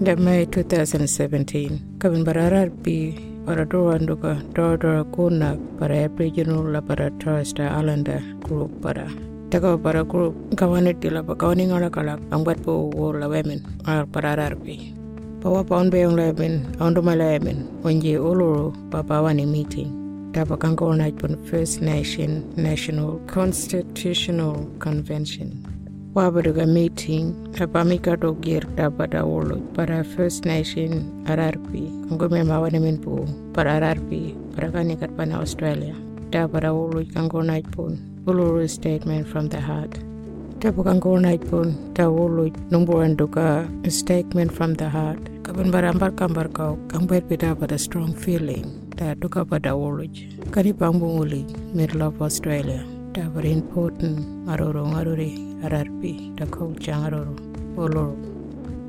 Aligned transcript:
the 0.00 0.14
May 0.14 0.46
2017 0.46 1.98
kabin 1.98 2.22
bararar 2.22 2.70
pi 2.84 3.18
para 3.44 3.66
doranduka 3.66 4.38
dora 4.54 5.02
kuna 5.10 5.58
para 5.78 6.06
Aboriginal 6.06 6.70
la 6.70 6.80
para 6.80 7.10
Torres 7.18 7.50
Strait 7.50 7.66
Islander 7.66 8.22
group 8.38 8.70
para 8.80 9.10
Taka 9.50 9.74
para 9.74 10.04
group 10.04 10.38
kawani 10.54 10.94
tila 10.94 11.26
pa 11.26 11.34
kawani 11.34 11.66
ngala 11.66 11.90
kalak 11.90 12.22
ang 12.30 12.46
bat 12.46 12.62
po 12.62 12.94
wo 12.94 13.10
la 13.10 13.26
wemen 13.26 13.58
ar 13.90 14.06
para 14.06 14.54
pi 14.54 14.94
Pawa 15.42 15.66
paun 15.66 15.90
beong 15.90 16.14
la 16.14 16.30
wemen 16.30 16.62
ondo 16.78 17.02
ma 17.02 17.18
la 17.18 17.34
wemen 17.34 17.66
onje 17.82 18.14
uluru 18.22 18.70
pa 18.90 19.02
pawani 19.02 19.46
meeting. 19.50 19.90
Tapa 20.30 20.56
kanko 20.56 20.94
pun 21.18 21.42
First 21.50 21.80
Nation 21.80 22.44
National 22.54 23.18
Constitutional 23.26 24.70
Convention 24.78 25.77
wabaruga 26.14 26.64
meeting 26.66 27.36
apamika 27.60 28.16
to 28.16 28.32
gir 28.40 28.64
tabada 28.76 29.24
wolo 29.28 29.60
para 29.76 30.00
First 30.00 30.48
Nation 30.48 31.04
RRP 31.28 31.84
kango 32.08 32.32
me 32.32 32.40
mawane 32.40 32.80
min 32.80 32.96
pu 32.96 33.28
para 33.52 33.76
RRP 33.76 34.32
para 34.56 34.72
kani 34.72 34.96
kat 34.96 35.12
pana 35.16 35.36
Australia. 35.44 35.94
Tabada 36.32 36.72
wolo 36.72 37.04
kango 37.12 37.44
night 37.44 37.68
pun 37.76 38.00
uluru 38.24 38.64
statement 38.64 39.28
from 39.28 39.52
the 39.52 39.60
heart. 39.60 40.00
Tapo 40.60 40.80
kango 40.80 41.20
night 41.20 41.44
pun 41.44 41.76
ta 41.92 42.08
wolo 42.08 42.48
number 42.72 43.04
duka 43.12 43.68
statement 43.92 44.50
from 44.50 44.74
the 44.80 44.88
heart. 44.88 45.20
Kaban 45.44 45.68
barambar 45.68 46.12
kambar 46.16 46.48
kau 46.52 46.80
bet 47.04 47.28
pita 47.28 47.52
pada 47.52 47.78
strong 47.78 48.16
feeling. 48.16 48.64
Ta 48.96 49.12
duka 49.12 49.44
pada 49.44 49.76
wolo 49.76 50.08
kani 50.56 50.72
pambunguli 50.72 51.44
middle 51.76 52.02
of 52.02 52.16
Australia 52.24 52.97
ta 53.18 53.26
very 53.34 53.50
important 53.50 54.18
aroro 54.52 54.82
ngaruri 54.92 55.30
RRP 55.70 56.02
da 56.38 56.46
coach 56.56 56.86
angaroro 56.96 57.34
oloro. 57.82 58.14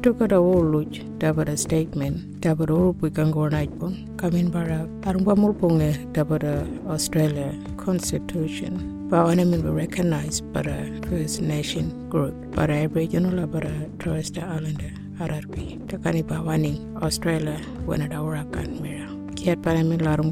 Tuka 0.04 0.26
da 0.34 0.38
woluj 0.48 1.00
da 1.22 1.30
bada 1.38 1.56
statement 1.64 2.18
da 2.44 2.52
bada 2.60 2.74
urupu 2.80 3.10
kango 3.18 3.46
naipon 3.56 3.94
kamin 4.22 4.52
bara 4.56 4.80
arumba 5.10 5.34
mulpunge 5.42 5.90
da 6.18 6.24
bada 6.32 6.54
Australia 6.96 7.50
Constitution. 7.86 8.74
Ba 9.10 9.26
wana 9.28 9.50
min 9.52 9.62
be 9.66 9.72
recognized 9.82 10.46
para 10.54 10.78
First 11.10 11.42
Nation 11.42 11.90
group 12.14 12.36
para 12.58 12.76
Aboriginal 12.86 13.48
para 13.56 13.74
Torres 13.98 14.28
Strait 14.30 14.46
Islander 14.58 14.94
RRP 15.30 15.56
da 15.90 15.98
kani 16.06 16.22
ba 16.32 16.38
wani 16.50 16.74
Australia 17.02 17.58
wana 17.90 18.06
da 18.14 18.22
urakan 18.22 18.78
mira 18.86 19.10
kiat 19.40 19.64
para 19.66 19.82
min 19.92 20.06
larung 20.10 20.30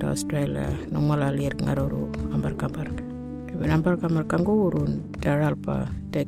da 0.00 0.08
Australia 0.12 0.68
nung 0.92 1.08
malalir 1.08 1.56
ngaroro 1.56 2.04
ambar 2.36 2.52
kambar 2.64 3.09
Benampar 3.60 4.00
kamar 4.00 4.24
kanggo 4.24 4.54
urun 4.72 4.92
daralpa 5.20 5.92
da 6.10 6.24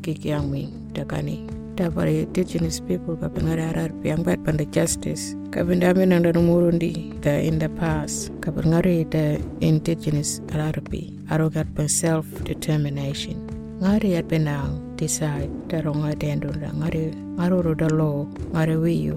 mi 0.52 0.69
da 0.92 1.05
kani 1.05 1.48
da 1.77 1.88
pare 1.88 2.12
indigenous 2.28 2.78
people 2.80 3.16
ka 3.16 3.28
pengara 3.28 3.72
arar 3.72 3.88
piang 4.02 4.22
bat 4.22 4.44
panda 4.44 4.66
justice. 4.66 5.34
Ka 5.50 5.64
benda 5.64 5.94
men 5.94 6.10
nang 6.10 6.22
dan 6.22 6.34
murundi 6.34 7.19
da 7.22 7.41
in 7.41 7.58
the 7.58 7.70
past. 7.80 8.30
Ka 8.42 8.50
pengari 8.53 9.08
da 9.08 9.41
indigenous 9.62 10.41
ararpi 10.53 11.03
arogat 11.33 11.75
pen 11.75 11.88
self 11.88 12.27
determination 12.44 13.41
ngari 13.83 14.14
at 14.19 14.28
benang 14.30 14.78
decide 15.00 15.50
da 15.66 15.80
ronga 15.83 16.14
dendo 16.14 16.53
da 16.62 16.70
ngari 16.70 17.10
ngaroro 17.34 17.75
da 17.75 17.88
law 17.88 18.22
ngari 18.55 18.77
wiyo 18.84 19.16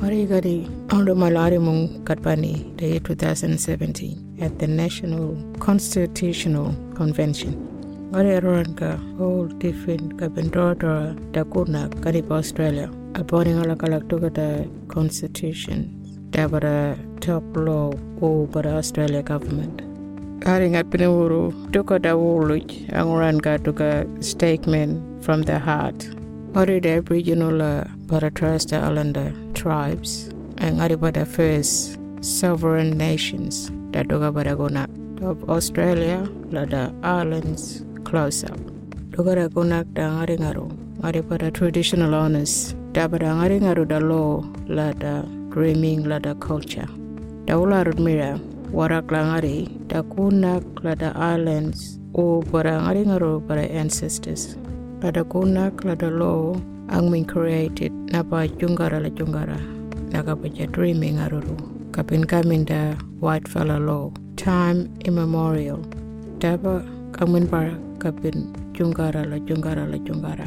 Hari 0.00 0.30
gadi 0.30 0.56
ondo 0.94 1.14
malari 1.16 1.58
mung 1.66 2.04
katpani 2.06 2.54
day 2.76 3.00
2017 3.00 4.27
at 4.40 4.58
the 4.58 4.66
National 4.66 5.36
Constitutional 5.58 6.74
Convention. 6.94 7.54
Aroran 8.12 8.72
whole 9.18 9.48
different 9.58 10.18
ka 10.18 10.28
bendora 10.28 11.14
da 11.32 11.44
kuna 11.44 11.88
kani 12.00 12.26
pa 12.26 12.36
Australia. 12.36 12.88
Aponi 13.12 13.52
ngala 13.56 13.76
kalak 13.76 14.08
tuka 14.08 14.30
da 14.32 14.64
constitution 14.88 15.90
da 16.30 16.48
bara 16.48 16.96
top 17.20 17.44
law 17.56 17.92
o 18.22 18.46
bara 18.46 18.76
Australia 18.80 19.22
government. 19.22 19.82
Hari 20.44 20.70
ngat 20.70 20.88
pinawuru 20.90 21.52
tuka 21.72 21.98
da 22.00 22.14
wuluj 22.16 22.88
anguran 22.92 23.42
ka 23.42 23.58
tuka 23.58 24.06
statement 24.22 24.96
from 25.22 25.42
the 25.42 25.58
heart. 25.58 26.08
Ngari 26.52 26.80
da 26.80 26.96
Aboriginal 26.98 27.84
Strait 28.08 28.72
Islander 28.72 29.32
tribes 29.52 30.30
and 30.56 30.78
ngari 30.80 30.96
pada 30.96 31.26
first 31.26 31.97
sovereign 32.20 32.96
nations. 32.98 33.70
Da 33.90 34.02
doga 34.02 34.32
pada 34.32 34.56
guna 34.56 34.86
of 35.22 35.38
Australia 35.48 36.26
la 36.50 36.64
da 36.64 36.90
islands 37.02 37.84
close 38.04 38.44
up. 38.44 38.58
Doga 39.10 39.34
da 39.34 39.48
guna 39.48 39.84
da 39.84 40.10
ngari 40.10 40.38
ngaru 40.38 41.54
traditional 41.54 42.14
owners. 42.14 42.74
Da 42.92 43.08
pada 43.08 43.34
ngari 43.38 43.60
da 43.88 43.98
law 43.98 44.44
la 44.66 44.92
da 44.92 45.22
dreaming 45.50 46.04
la 46.04 46.18
da 46.18 46.34
culture. 46.34 46.88
Da 47.46 47.54
ularut 47.54 47.98
mira 47.98 48.40
warak 48.72 49.10
la 49.10 49.22
ngari 49.30 49.68
da 49.88 50.02
kunak 50.02 50.64
la 50.82 50.94
islands 51.34 51.98
o 52.14 52.42
pada 52.42 52.80
ngari 52.82 53.06
ngaru 53.06 53.42
ancestors. 53.70 54.56
La 55.02 55.10
da 55.10 55.22
kunak 55.24 55.84
la 55.84 55.94
da 55.94 56.08
law 56.08 56.54
ang 56.90 57.10
min 57.10 57.24
created 57.24 57.92
na 58.12 58.22
pa 58.22 58.48
jungara 58.48 59.00
la 59.00 59.10
jungara 59.10 59.60
na 60.08 60.22
dreaming 60.72 61.20
aruru 61.20 61.77
kapinkaminda 61.98 62.94
whitefellow 63.18 63.82
law. 63.82 64.06
Time 64.38 64.86
immemorial. 65.02 65.82
Daba 66.38 66.86
kamin 67.10 67.50
para 67.50 67.74
kapin 67.98 68.54
jungara 68.70 69.26
la 69.26 69.42
jungara 69.42 69.82
la 69.82 69.98
jungara 69.98 70.46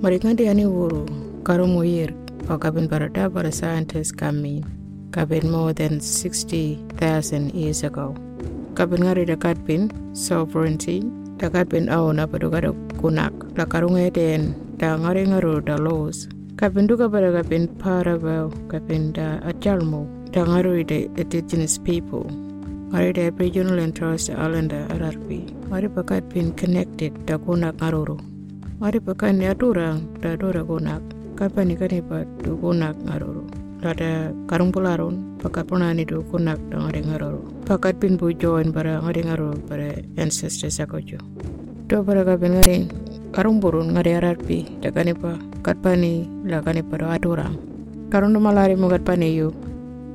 mereka 0.00 0.32
dia 0.32 0.56
ni 0.56 0.64
wuru 0.64 1.04
karumu 1.44 1.84
yir 1.84 2.16
pa 2.48 2.56
kapin 2.56 2.88
para 2.88 3.12
daba 3.12 3.44
the 3.44 3.52
scientist 3.52 4.16
kamin 4.16 4.64
kapin 5.12 5.52
more 5.52 5.76
than 5.76 6.00
60,000 6.00 7.52
years 7.52 7.84
ago. 7.84 8.16
Kapin 8.72 9.04
ngari 9.04 9.28
dekat 9.28 9.60
kapin 9.60 9.92
sovereignty. 10.16 11.04
Dekat 11.36 11.68
kapin 11.68 11.92
au 11.92 12.08
na 12.08 12.24
pa 12.24 12.40
kada 12.40 12.72
kunak. 12.96 13.36
La 13.52 13.68
karungai 13.68 14.08
den 14.08 14.56
da 14.80 14.96
ngari 14.96 15.28
ngaru 15.28 15.60
da 15.60 15.76
laws. 15.76 16.24
Kapin 16.56 16.88
duka 16.88 17.12
pada 17.12 17.36
kapin 17.36 17.68
para 17.76 18.16
bau 18.16 18.48
kapin 18.72 19.12
da 19.12 19.44
acalmu 19.44 20.15
Tangaroida 20.36 21.08
Indigenous 21.16 21.78
people, 21.78 22.24
Marida 22.92 23.28
Aboriginal 23.28 23.78
and 23.78 23.96
terus 23.96 24.28
Strait 24.28 24.36
Islander 24.36 24.84
RRP, 24.88 25.48
Maripakat 25.72 26.28
pin 26.28 26.52
connected 26.52 27.14
Dagonak 27.24 27.80
Ngaroro, 27.80 28.20
Maripakat 28.78 29.32
da 30.20 30.36
dora 30.36 30.62
gunak. 30.62 31.00
Kapani 31.36 31.74
Kanipa 31.78 32.26
Dugonak 32.44 32.96
Ngaroro, 33.08 33.48
Rada 33.82 34.34
Karumpularon, 34.44 35.38
Pakapurani 35.38 36.04
Dugonak 36.06 36.60
Dangarengaroro, 36.68 37.64
Pakat 37.64 37.98
bin 37.98 38.18
join 38.38 38.74
para 38.74 39.00
Bara 39.00 39.12
ngaruru 39.12 39.66
Bara 39.66 40.02
Ancestors 40.18 40.78
Akojo. 40.80 41.16
Do 41.88 42.02
Bara 42.02 42.24
karung 43.32 43.58
burun 43.62 43.96
Ngare 43.96 44.20
RRP, 44.20 44.82
Dakanipa, 44.82 45.40
Katpani, 45.62 46.28
Lakanipa 46.44 47.00
aturang. 47.08 47.56
Karung 48.10 48.34
malari 48.34 48.76
mugat 48.76 49.08
yuk? 49.32 49.65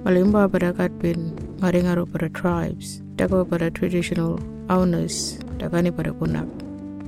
Malimba 0.02 0.50
Abadakat 0.50 0.90
bin 0.98 1.30
Maringaru 1.62 2.10
pada 2.10 2.26
tribes, 2.34 3.06
dago 3.22 3.46
pada 3.46 3.70
traditional 3.70 4.42
owners, 4.66 5.38
Dagani 5.62 5.94
pada 5.94 6.10
kunak. 6.10 6.50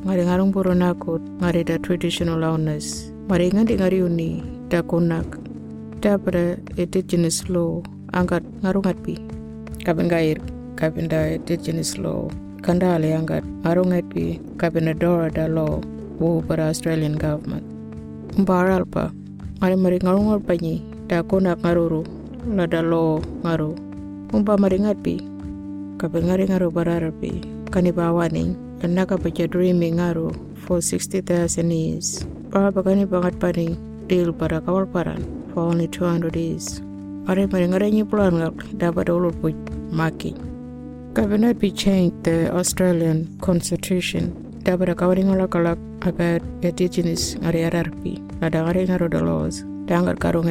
Maringarung 0.06 0.54
Purunakut, 0.54 1.18
Marida 1.42 1.82
traditional 1.82 2.46
owners, 2.46 3.10
Maringan 3.26 3.66
di 3.66 3.82
Ngariuni, 3.82 4.46
Dakunak, 4.70 5.26
Da 6.06 6.22
pada 6.22 6.62
indigenous 6.78 7.50
law, 7.50 7.82
angkat 8.14 8.46
ngarungatpi. 8.62 9.18
Kapan 9.82 10.06
gair, 10.06 10.38
kapan 10.78 11.10
da 11.10 11.34
indigenous 11.34 11.98
law, 11.98 12.30
kanda 12.62 12.94
ale 13.02 13.10
angkat 13.10 13.42
ngarungatpi, 13.66 14.38
kapan 14.62 14.94
adora 14.94 15.34
da 15.34 15.50
law, 15.50 15.82
wo 16.22 16.46
pada 16.46 16.70
Australian 16.70 17.18
government. 17.18 17.66
Mbaralpa, 18.38 19.10
Mari 19.66 19.82
mari 19.82 19.98
ngarungar 19.98 20.46
panyi, 20.46 20.86
Dakunak 21.10 21.58
ngaruru, 21.66 22.06
nadalo 22.48 23.24
ngaro 23.44 23.76
umpama 24.36 24.70
ringapi 24.70 25.24
kapengari 25.98 26.48
ngaro 26.48 26.68
bararapi 26.72 27.44
kanibawani 27.72 28.56
enaka 28.84 29.18
baca 29.18 29.48
dreaming 29.48 29.98
ngaro 29.98 30.36
for 30.64 30.80
60,000 30.82 31.72
years. 31.72 32.26
Para 32.52 32.72
bagani 32.72 33.06
bangat 33.06 33.40
pani 33.40 33.76
deal 34.08 34.32
para 34.34 34.62
kawal 34.62 34.88
paran. 34.88 35.24
For 35.54 35.64
only 35.70 35.88
200 35.88 36.36
years. 36.36 36.82
Are 37.28 37.36
maringare 37.36 37.92
nyi 37.92 38.04
pulan 38.04 38.40
ngak 38.40 38.78
daba 38.78 39.06
dolo 39.06 39.32
puj. 39.32 39.56
Maki. 39.94 40.34
Cabinet 41.14 41.60
be 41.60 41.70
changed 41.70 42.24
the 42.24 42.50
Australian 42.52 43.30
Constitution. 43.40 44.34
Daba 44.64 44.88
da 44.88 44.96
kawari 44.96 45.24
ngala 45.24 45.48
kalak 45.48 45.78
about 46.08 46.42
indigenous 46.64 47.36
ngari 47.36 47.70
ararpi 47.70 48.18
ada 48.42 48.66
ngari 48.66 48.88
ngaro 48.90 49.08
the 49.12 49.22
laws. 49.22 49.64
Dangar 49.86 50.18
karo 50.20 50.42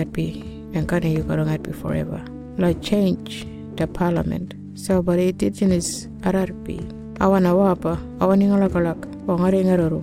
and 0.75 0.89
kani 0.89 1.17
you 1.17 1.25
karungat 1.25 1.65
pi 1.65 1.73
forever. 1.73 2.21
Like 2.59 2.83
change 2.83 3.47
the 3.77 3.87
parliament. 3.87 4.55
So 4.75 5.03
but 5.03 5.19
indigenous 5.19 6.09
RRP 6.23 6.81
awana 7.21 7.53
wapa 7.55 7.99
awani 8.19 8.49
ngala 8.49 8.69
kalak 8.73 9.01
o 9.29 9.37
ngari 9.37 9.65
ngaroro 9.69 10.01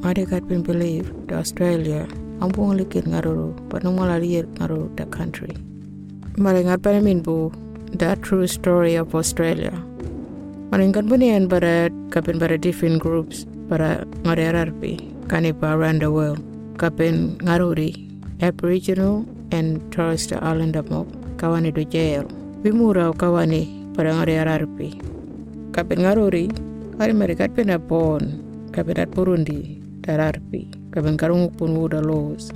ngari 0.00 0.22
kat 0.28 0.46
pin 0.48 0.62
believe 0.62 1.10
the 1.28 1.34
Australia. 1.36 2.06
Ambung 2.40 2.76
likit 2.76 3.08
ngaruru 3.08 3.56
panung 3.68 3.96
malalir 3.98 4.46
ngaruru 4.60 4.88
the 4.96 5.06
country. 5.06 5.52
Maringat 6.36 6.84
panamin 6.84 7.22
bu 7.22 7.50
the 7.92 8.16
true 8.22 8.46
story 8.46 8.94
of 8.94 9.14
Australia. 9.14 9.72
Maringat 10.70 11.08
bunian 11.08 11.48
bara 11.48 11.88
kapin 12.10 12.38
bara 12.38 12.58
different 12.58 13.00
groups 13.00 13.46
para 13.68 14.04
ngarerarpi 14.22 15.00
uh, 15.00 15.26
kanipa 15.26 15.74
around 15.74 16.00
the 16.00 16.10
world. 16.10 16.40
Kapin 16.76 17.38
ngaruri. 17.40 18.06
Aboriginal 18.44 19.24
And 19.52 19.78
trust 19.92 20.30
the 20.30 20.42
Island 20.42 20.74
mo 20.90 21.06
kawane 21.36 21.74
do 21.74 21.84
jeyero 21.84 22.30
bimura 22.62 23.12
kawani 23.14 23.94
pada 23.94 24.14
ngare 24.16 24.34
ararpi 24.42 24.88
kapen 25.72 26.02
ngarori 26.02 26.50
hari 26.98 27.12
mere 27.12 27.34
kapen 27.34 27.70
apon 27.70 28.22
kapen 28.72 28.98
at 28.98 29.10
purundi 29.10 29.82
tararpi 30.02 30.66
kapen 30.90 31.16
karung 31.16 31.50
pun 31.56 31.76
uda 31.76 32.02
los. 32.02 32.50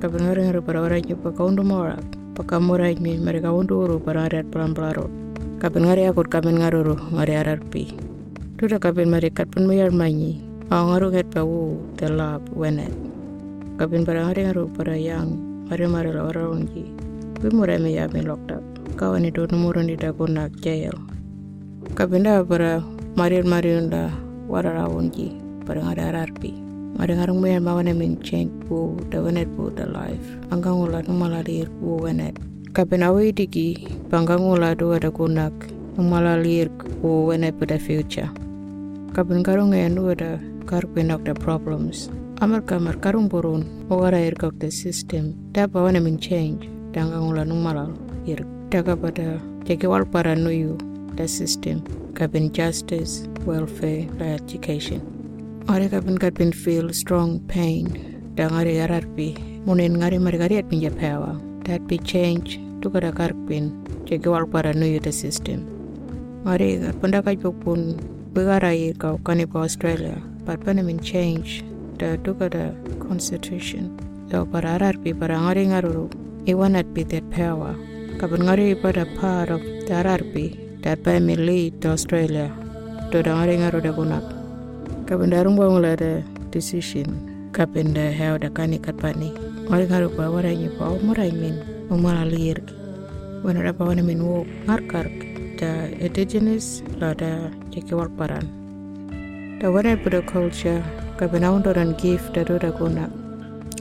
Kapen 0.00 0.24
ngare 0.24 0.48
ngare 0.48 0.60
pada 0.64 0.80
orang 0.80 1.04
nyoba 1.04 1.30
kaundu 1.36 1.62
mora 1.64 1.98
paka 2.34 2.60
mora 2.60 2.88
mi 2.96 3.18
mari 3.18 3.40
kaundu 3.40 3.84
uru 3.84 3.96
pada 4.00 4.24
ngare 4.24 4.38
at 4.40 4.48
pelan 4.48 4.72
pelaro 4.72 5.06
kapen 5.60 5.84
ngare 5.84 6.08
akut 6.08 6.30
kapen 6.30 6.56
ngaroro 6.58 6.96
ngare 7.12 7.34
ararpi 7.44 7.92
tuda 8.56 8.80
kapen 8.80 9.10
mari 9.10 9.28
kapen 9.28 9.68
mayar 9.68 9.92
manyi 9.92 10.52
Ang 10.72 10.88
ngaruh 10.88 11.12
ket 11.12 11.28
pau 11.28 11.76
telap 12.00 12.40
wenet. 12.56 12.88
Kapin 13.76 14.08
parang 14.08 14.32
hari 14.32 14.48
ngaruh 14.48 14.72
para 14.72 14.96
yang 14.96 15.51
మరో 15.94 16.10
ఎవరోనికి 16.22 16.82
bimureme 17.42 17.90
yaɓe 17.98 18.20
lokta. 18.28 18.56
Kawani 18.98 19.28
dow 19.36 19.44
numurondita 19.50 20.08
gonna 20.18 20.42
jeyel 20.64 20.96
kaɓe 21.98 22.16
nda 22.20 22.32
bara 22.50 22.72
mariol 23.18 23.46
mariol 23.52 23.86
da 23.94 24.02
warara 24.52 24.84
wonji 24.92 25.26
bara 25.66 25.80
gaɗa 25.86 26.06
rarbi 26.16 26.50
mari 26.98 27.14
har 27.20 27.30
muyen 27.38 27.62
ma 27.66 27.72
wana 27.78 27.92
min 28.00 28.14
change 28.28 28.52
bo 28.68 28.78
da 29.10 29.18
wanet 29.24 29.48
bo 29.56 29.64
da 29.78 29.84
life. 29.96 30.28
Bangangula 30.50 31.00
numala 31.08 31.40
lir 31.48 31.66
bo 31.80 31.90
wanet 32.04 32.36
kaɓe 32.76 32.94
na 33.02 33.08
waydigi 33.14 33.68
bangangula 34.12 34.70
do 34.78 34.86
wada 34.92 35.10
gonnak 35.18 35.56
numala 35.96 36.34
lir 36.44 36.68
bo 37.00 37.10
wanet 37.28 37.54
bo 37.58 37.64
da 37.72 37.78
future. 37.86 38.28
Kaɓe 39.14 39.32
ngaronga 39.40 39.78
en 39.86 39.94
do 39.96 40.02
wada 40.10 40.30
karɓe 40.70 41.00
nok 41.10 41.24
da 41.28 41.34
problems 41.34 41.98
amurka 42.42 42.76
mar 42.84 42.94
karun 43.02 43.26
burun 43.32 43.60
wara 43.88 44.18
irka 44.28 44.46
of 44.50 44.54
the 44.62 44.68
system 44.68 45.26
da 45.56 45.64
ba 45.72 45.82
wana 45.84 46.00
min 46.06 46.16
change 46.26 46.62
danga 46.94 47.18
ngula 47.24 47.44
irk 47.46 47.92
ir 48.32 48.40
daga 48.72 48.94
pada 49.02 49.26
jage 49.68 49.86
para 50.14 50.32
nuyu 50.34 50.72
the 51.18 51.28
system 51.28 51.78
kabin 52.18 52.50
justice 52.58 53.12
welfare 53.46 54.02
la 54.18 54.26
education. 54.40 55.00
Ore 55.68 55.86
kabin 55.94 56.18
kabin 56.18 56.52
feel 56.52 56.92
strong 57.02 57.38
pain. 57.54 57.86
Dangare 58.34 58.74
yararpi 58.80 59.28
munen 59.66 60.02
ngari 60.02 60.20
mar 60.26 60.32
gari 60.42 60.58
at 60.58 60.68
pinja 60.68 60.90
pewa. 60.90 61.32
That 61.66 61.86
be 61.86 61.98
change 61.98 62.58
tukada 62.80 63.12
karpin 63.20 63.70
jage 64.04 64.26
wal 64.26 64.46
para 64.46 64.74
nuyu 64.74 65.00
the 65.00 65.12
system 65.12 65.60
ore 66.44 66.70
punda 67.00 67.22
kai 67.22 67.36
pun 67.36 67.94
begara 68.34 68.74
ir 68.86 68.94
ka 68.94 69.16
kanipa 69.28 69.62
australia. 69.62 70.16
But 70.44 70.66
when 70.66 70.98
change 70.98 71.62
da 72.02 72.10
to 72.24 72.34
kada 72.34 72.64
constitution 72.98 73.84
da 74.30 74.42
para 74.52 74.74
ararpi 74.76 75.10
para 75.20 75.38
ngari 75.38 75.64
ngaruru. 75.70 76.06
Iwan 76.50 76.74
at 76.74 76.88
be 76.94 77.02
that 77.04 77.22
pewa 77.30 77.72
kapin 78.18 78.42
ngari 78.46 78.74
pada 78.82 79.04
part 79.20 79.50
of 79.54 79.62
the 79.86 79.94
ararpi 80.00 80.46
that 80.82 81.02
by 81.06 81.18
me 81.26 81.36
lead 81.36 81.80
to 81.82 81.90
Australia. 81.94 82.48
To 83.12 83.22
da 83.22 83.38
ngari 83.38 83.54
ngaru 83.62 83.78
da 83.86 83.92
kunak 83.98 84.26
kapenda 85.06 85.44
rumba 85.46 85.70
ngula 85.70 85.92
da 86.02 86.12
decision. 86.50 87.10
Kapenda 87.52 88.10
heo 88.18 88.38
da 88.38 88.48
kani 88.50 88.78
katpani 88.86 89.30
wali 89.70 89.86
ngaru 89.86 90.08
pa 90.16 90.26
wara 90.34 90.50
nyi 90.62 90.68
pa 90.78 90.90
umura 90.96 91.28
min. 91.42 91.54
Umara 91.92 92.24
lir 92.24 92.58
wana 93.44 93.62
da 93.62 93.72
pa 93.76 93.84
wana 93.84 94.02
min 94.02 94.24
wo 94.24 94.42
ngar 94.66 94.80
kar 94.90 95.06
da 95.60 95.70
indigenous 96.00 96.82
la 96.98 97.12
da 97.14 97.30
jeki 97.70 97.94
wal 97.94 98.10
wana 99.70 99.96
pada 99.96 100.20
culture 100.26 100.82
kapenda 101.16 101.52
undoran 101.54 101.96
gift 101.96 102.34
da 102.34 102.42
do 102.42 102.58
da 102.58 102.72
kuna. 102.72 103.06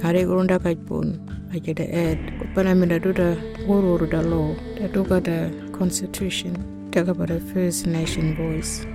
Hari 0.04 0.26
gurunda 0.30 0.60
kajpun 0.60 1.18
aja 1.54 1.74
da 1.74 1.84
ed 1.84 2.20
pana 2.54 2.76
min 2.76 2.90
da 2.90 3.00
do 3.00 3.12
da 3.12 3.36
wuru 3.68 4.10
da 4.10 4.22
law 4.22 4.54
da 4.78 4.88
do 4.88 5.04
da 5.04 5.50
constitution 5.78 6.54
pada 6.92 7.40
first 7.52 7.88
nation 7.88 8.36
voice. 8.36 8.86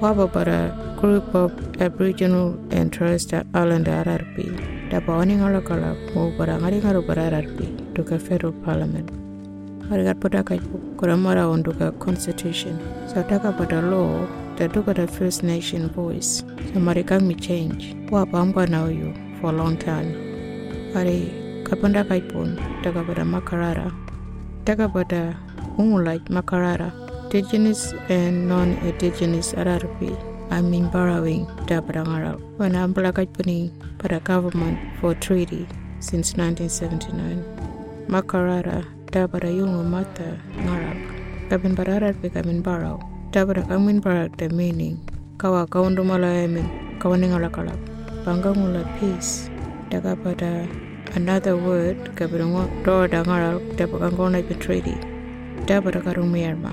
Waba 0.00 0.26
para 0.32 0.74
group 1.00 1.34
of 1.34 1.52
Aboriginal 1.80 2.58
and 2.72 2.92
Torres 2.92 3.22
Strait 3.22 3.46
Islander 3.54 4.02
RRP 4.04 4.90
da 4.90 5.00
bawani 5.00 5.38
ngala 5.38 5.64
kala 5.64 5.94
mo 6.14 6.32
para 6.36 6.58
ngari 6.58 6.82
ngaru 6.82 7.06
para 7.06 7.30
RRP 7.30 7.94
duka 7.94 8.18
federal 8.18 8.52
parliament. 8.64 9.08
Harigat 9.88 10.18
pada 10.18 10.44
kai 10.44 10.58
kuramara 10.98 11.48
on 11.48 11.62
duka 11.62 11.92
constitution. 12.00 12.74
So 13.06 13.22
taka 13.22 13.52
pada 13.52 13.80
law 13.88 14.26
duka 14.56 14.94
the 14.94 15.06
First 15.06 15.42
Nation 15.42 15.90
voice. 15.90 16.44
So 16.72 16.80
marikang 16.80 17.26
mi 17.26 17.34
change. 17.34 17.94
Wa 18.10 18.24
bamba 18.24 18.68
na 18.68 18.86
you 18.86 19.14
for 19.40 19.50
a 19.50 19.52
long 19.52 19.76
time? 19.76 20.14
Hari 20.94 21.26
eh, 21.26 21.64
kapanda 21.64 22.06
kai 22.06 22.20
pun 22.20 22.56
makarara. 22.82 23.90
Taka 24.64 24.88
pada 24.88 25.36
umulai 25.78 26.20
makarara. 26.28 26.92
Indigenous 27.34 27.92
and 28.08 28.46
non-indigenous 28.48 29.54
RRP 29.54 30.14
I'm 30.52 30.72
in 30.72 30.88
borrowing 30.88 31.46
Dabadangarao 31.66 32.38
when 32.58 32.76
I'm 32.76 32.92
black 32.92 33.16
puni 33.32 33.72
para 33.98 34.20
government 34.20 34.78
for 35.00 35.14
treaty 35.14 35.66
since 35.98 36.36
1979. 36.36 37.42
Makarara 38.06 38.86
Dabara 39.06 39.50
Yungo 39.50 39.84
Mata 39.84 40.38
Ngarak 40.58 41.50
Kabin 41.50 41.74
Bararat 41.74 42.14
Bikamin 42.22 42.62
Barrow 42.62 43.00
tabra 43.34 43.66
para 44.00 44.28
the 44.38 44.48
meaning 44.50 44.96
kawa 45.38 45.66
kaundumala 45.66 46.44
emin. 46.44 46.64
Kawaningala 47.00 47.50
kalap. 47.50 47.76
Mula 48.54 48.84
peace. 49.00 49.50
Daga 49.90 50.14
pada 50.14 50.68
another 51.16 51.56
word 51.56 51.98
kabirungo 52.14 52.62
do 52.84 53.08
dangara 53.08 53.58
dapakangona 53.76 54.40
betrayed 54.46 54.86
dabara 55.66 56.00
karumiyarma 56.00 56.72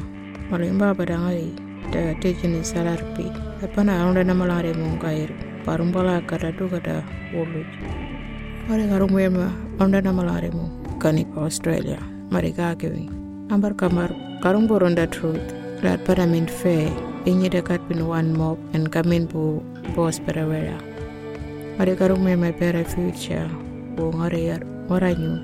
malimba 0.51 0.93
badangari 0.93 1.49
da 1.91 2.13
tejini 2.21 2.61
salarpi. 2.61 3.25
Apana 3.63 3.97
aunda 4.03 4.23
namalare 4.23 4.71
mungair 4.75 5.31
parumbala 5.65 6.21
karadu 6.27 6.69
kada 6.69 7.03
wolu 7.33 7.65
mari 8.69 8.83
karumiyarma 8.83 9.51
aunda 9.79 9.99
namalare 9.99 10.53
mu 10.53 10.69
kani 10.99 11.25
australia. 11.37 11.97
Mari 12.29 12.53
kakewi 12.53 13.09
ambar 13.49 13.73
kamar 13.73 14.09
karung 14.43 14.69
karumboronda 14.69 15.09
truth 15.09 15.60
lat 15.83 15.99
pada 16.05 16.25
min 16.29 16.45
fe 16.45 16.89
inyi 17.25 17.49
dekat 17.49 17.81
pin 17.89 18.05
one 18.05 18.31
mob 18.37 18.57
and 18.77 18.89
kamin 18.93 19.25
bu 19.25 19.61
boss 19.97 20.21
perawera 20.21 20.77
mari 21.77 21.93
garumu 21.97 22.29
ema 22.29 22.53
pera 22.53 22.85
future 22.85 23.49
bu 23.97 24.13
ngare 24.13 24.41
yar 24.49 24.61
waranyu 24.89 25.41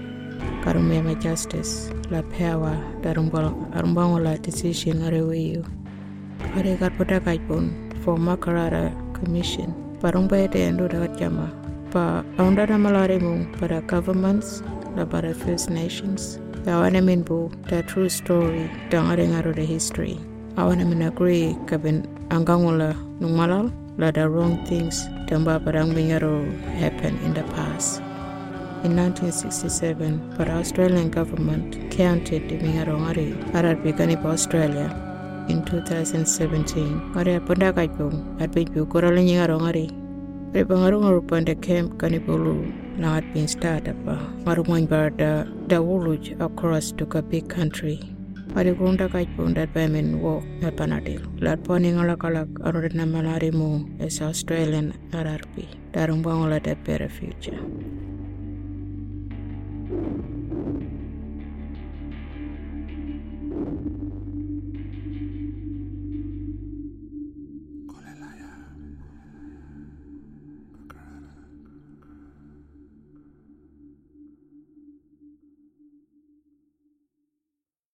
karum 0.63 0.93
ema 0.93 1.17
justice 1.17 1.89
la 2.13 2.21
pewa 2.33 2.77
darumbal 3.01 3.49
arumbango 3.77 4.17
la 4.21 4.37
decision 4.37 5.01
areweyo 5.07 5.65
are 6.55 6.73
kat 6.77 6.93
pota 6.97 7.17
kajpon 7.19 7.73
for 8.03 8.17
makarara 8.17 8.93
commission. 9.13 9.73
Parumba 10.01 10.37
ete 10.45 10.61
endo 10.61 10.87
dagat 10.87 11.17
jama 11.17 11.49
pa 11.91 12.21
aunda 12.37 12.65
na 12.69 12.77
malare 12.77 13.17
mu 13.17 13.45
para 13.57 13.81
governments 13.81 14.61
la 14.95 15.05
para 15.05 15.33
first 15.33 15.69
nations 15.73 16.37
awana 16.75 17.01
bu 17.27 17.49
the 17.69 17.83
true 17.83 18.09
story 18.09 18.65
dang 18.89 19.07
are 19.13 19.25
ngaro 19.31 19.53
the 19.59 19.65
history 19.75 20.15
awana 20.57 20.83
min 20.89 21.01
agree 21.09 21.55
kabin 21.69 22.03
angangula 22.35 22.91
nung 23.21 23.35
malal 23.39 23.71
la 23.97 24.11
the 24.11 24.25
wrong 24.33 24.57
things 24.69 25.05
tamba 25.29 25.55
parang 25.65 25.95
bingaro 25.95 26.35
happen 26.81 27.15
in 27.25 27.33
the 27.39 27.45
past 27.55 28.01
in 28.83 28.95
1967, 28.95 30.35
but 30.37 30.49
Australian 30.49 31.09
government 31.09 31.89
counted 31.89 32.47
the 32.47 32.57
Mingarongari 32.57 33.33
Arab 33.53 33.83
Ganipa 33.83 34.25
Australia 34.25 34.87
in 35.49 35.63
2017. 35.65 37.13
Mare 37.13 37.39
punda 37.39 37.73
kajpung 37.73 38.39
at 38.39 38.51
been 38.51 38.67
Bukurali 38.67 39.23
Ningarongari. 39.25 39.87
Rebangarungaru 40.53 41.27
panda 41.27 41.55
camp 41.55 41.97
Kanipulu 41.97 42.71
had 43.03 43.33
been 43.33 43.47
started 43.47 44.05
by 44.05 44.15
Marumang 44.45 44.87
Barda 44.87 45.45
Dawuluj 45.67 46.39
uh, 46.39 46.45
across 46.45 46.91
to 46.93 47.07
a 47.17 47.21
big 47.21 47.49
country. 47.49 47.99
Mare 48.55 48.73
gunda 48.73 49.07
kajpung 49.07 49.53
that 49.55 49.73
women 49.75 50.21
walk 50.21 50.43
at 50.63 50.75
Panadil. 50.75 51.21
Lat 51.41 51.63
poning 51.63 51.95
alakalak 51.95 52.47
arudna 52.59 53.05
malarimu 53.05 54.01
as 54.01 54.21
Australian 54.21 54.93
RRP. 55.11 55.67
Darumbangola 55.91 56.63
that 56.63 56.83
better 56.83 57.09
future. 57.09 57.59